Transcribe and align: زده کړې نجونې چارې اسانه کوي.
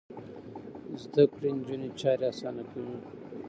زده 1.03 1.23
کړې 1.33 1.49
نجونې 1.57 1.89
چارې 1.99 2.25
اسانه 2.31 2.63
کوي. 2.71 2.95